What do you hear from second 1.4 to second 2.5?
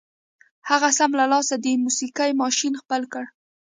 د موسيقۍ